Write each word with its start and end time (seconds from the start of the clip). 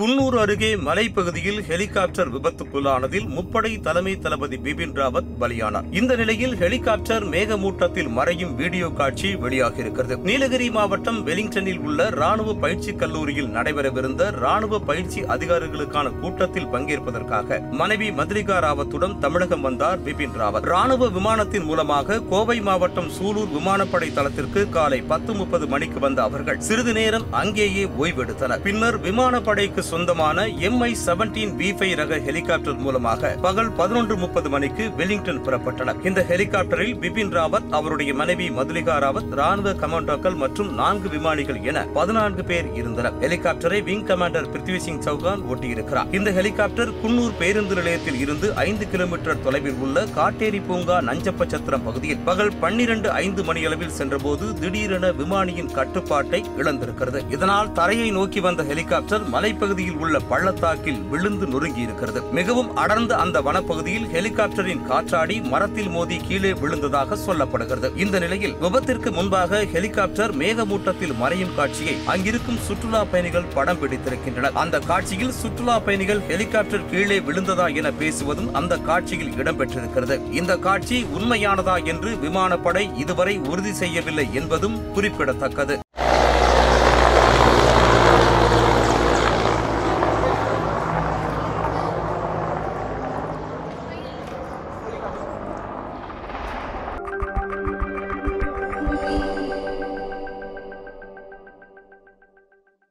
குன்னூர் 0.00 0.36
அருகே 0.38 0.76
மலைப்பகுதியில் 0.76 1.58
ஹெலிகாப்டர் 1.62 2.30
விபத்துக்குள்ளானதில் 2.34 3.26
முப்படை 3.28 3.80
தலைமை 3.80 4.18
தளபதி 4.18 4.56
பிபின் 4.56 4.94
ராவத் 4.94 5.32
பலியானார். 5.40 5.88
இந்த 5.90 6.16
நிலையில் 6.16 6.56
ஹெலிகாப்டர் 6.56 7.24
மேகமூட்டத்தில் 7.24 8.08
மறையும் 8.08 8.54
வீடியோ 8.54 8.88
காட்சி 8.90 9.34
வெளியாகியிருக்கிறது. 9.34 10.16
நீலகிரி 10.16 10.70
மாவட்டம் 10.70 11.26
வெலிங்டனில் 11.26 11.78
உள்ள 11.78 12.10
ராணுவ 12.10 12.54
பயிற்சி 12.54 12.94
கல்லூரியில் 12.94 13.50
நடைபெறவிருந்த 13.56 14.30
ராணுவ 14.30 14.78
பயிற்சி 14.78 15.22
அதிகாரிகளுக்கான 15.22 16.20
கூட்டத்தில் 16.20 16.66
பங்கேற்பதற்காக 16.66 17.60
மனைவி 17.70 18.10
மதுரிகா 18.10 18.58
ராவத்துடன் 18.58 19.18
தமிழகம் 19.18 19.60
வந்தார் 19.60 20.02
பிபின் 20.02 20.34
ராவத். 20.38 20.68
ராணுவ 20.74 21.10
விமானத்தின் 21.10 21.64
மூலமாக 21.64 22.20
கோவை 22.20 22.60
மாவட்டம் 22.60 23.12
சூலூர் 23.18 23.52
விமானப்படை 23.52 24.12
தளத்திற்கு 24.12 24.68
காலை 24.68 25.02
பத்து 25.02 25.34
முப்பது 25.34 25.66
மணிக்கு 25.66 26.00
வந்த 26.00 26.22
அவர்கள் 26.22 26.60
சிறிது 26.60 26.92
நேரம் 26.92 27.32
அங்கேயே 27.32 27.86
ஓய்வெடுத்தனர். 27.98 28.60
பின்னர் 28.62 29.00
விமானப்படைக்கு 29.00 29.88
சொந்தமான 29.90 30.46
எம்ஐ 30.68 30.90
செவன்டீன் 31.04 31.54
பி 31.58 31.68
ஃபைவ் 31.76 31.94
ரக 32.00 32.18
ஹெலிகாப்டர் 32.26 32.80
மூலமாக 32.84 33.30
பகல் 33.44 33.70
பதினொன்று 33.78 34.14
முப்பது 34.22 34.48
மணிக்கு 34.54 34.84
வெலிங்டன் 34.98 35.40
புறப்பட்டனர். 35.46 35.98
இந்த 36.08 36.20
ஹெலிகாப்டரில் 36.30 36.94
பிபின் 37.02 37.32
ராவத் 37.36 37.68
அவருடைய 37.78 38.10
மனைவி 38.20 38.46
மதுலிகா 38.58 38.96
ராவத் 39.04 39.30
ராணுவ 39.40 39.72
கமாண்டோக்கள் 39.82 40.36
மற்றும் 40.42 40.70
நான்கு 40.80 41.08
விமானிகள் 41.14 41.58
என 41.70 41.84
பதினான்கு 41.96 42.44
பேர் 42.50 42.68
இருந்தனர். 42.80 43.16
ஹெலிகாப்டரை 43.24 43.80
விங் 43.88 44.06
கமாண்டர் 44.10 44.48
பிருத்வி 44.52 44.80
சிங் 44.86 45.02
சௌகான் 45.06 45.42
ஓட்டியிருக்கிறார். 45.50 46.10
இந்த 46.18 46.30
ஹெலிகாப்டர் 46.38 46.92
குன்னூர் 47.02 47.34
பேருந்து 47.40 47.74
நிலையத்தில் 47.80 48.20
இருந்து 48.24 48.50
ஐந்து 48.66 48.88
கிலோமீட்டர் 48.92 49.42
தொலைவில் 49.46 49.80
உள்ள 49.86 50.04
காட்டேரி 50.18 50.62
பூங்கா 50.68 50.98
நஞ்சப்ப 51.10 51.48
சத்திரம் 51.54 51.84
பகுதியில் 51.88 52.22
பகல் 52.30 52.54
பன்னிரண்டு 52.64 53.10
ஐந்து 53.24 53.44
மணியளவில் 53.50 53.96
சென்றபோது 53.98 54.46
திடீரென 54.62 55.12
விமானியின் 55.22 55.72
கட்டுப்பாட்டை 55.80 56.42
இழந்திருக்கிறது. 56.62 57.22
இதனால் 57.36 57.74
தரையை 57.80 58.08
நோக்கி 58.20 58.40
வந்த 58.48 58.62
ஹெலிகாப்டர் 58.72 59.28
மலைப்பகுதி 59.36 59.78
மலைப்பகுதியில் 59.80 60.02
உள்ள 60.04 60.16
பள்ளத்தாக்கில் 60.30 61.00
விழுந்து 61.10 61.46
நொறுங்கி 61.52 61.80
இருக்கிறது 61.86 62.20
மிகவும் 62.38 62.70
அடர்ந்த 62.82 63.12
அந்த 63.22 63.36
வனப்பகுதியில் 63.46 64.08
ஹெலிகாப்டரின் 64.14 64.82
காற்றாடி 64.90 65.36
மரத்தில் 65.52 65.90
மோதி 65.94 66.16
கீழே 66.28 66.52
விழுந்ததாக 66.62 67.18
சொல்லப்படுகிறது. 67.26 67.88
இந்த 68.04 68.16
நிலையில் 68.24 68.56
விபத்திற்கு 68.64 69.10
முன்பாக 69.18 69.60
ஹெலிகாப்டர் 69.74 70.34
மேகமூட்டத்தில் 70.42 71.14
மறையும் 71.22 71.54
காட்சியை 71.58 71.96
அங்கிருக்கும் 72.14 72.60
சுற்றுலா 72.66 73.02
பயணிகள் 73.12 73.50
படம் 73.56 73.80
பிடித்திருக்கின்றனர். 73.82 74.58
அந்த 74.64 74.78
காட்சியில் 74.90 75.36
சுற்றுலா 75.40 75.76
பயணிகள் 75.88 76.24
ஹெலிகாப்டர் 76.30 76.88
கீழே 76.92 77.18
விழுந்ததா 77.28 77.68
என 77.80 77.90
பேசுவதும் 78.02 78.52
அந்த 78.60 78.80
காட்சியில் 78.90 79.34
இடம்பெற்றிருக்கிறது. 79.40 80.18
இந்த 80.40 80.58
காட்சி 80.68 80.98
உண்மையானதா 81.18 81.78
என்று 81.92 82.12
விமானப்படை 82.26 82.84
இதுவரை 83.04 83.36
உறுதி 83.52 83.74
செய்யவில்லை 83.82 84.28
என்பதும் 84.40 84.78
குறிப்பிடத்தக்கது. 84.96 85.76